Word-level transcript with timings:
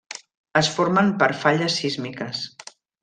Es 0.61 0.69
formen 0.77 1.11
per 1.19 1.27
falles 1.43 1.77
sísmiques. 1.83 2.43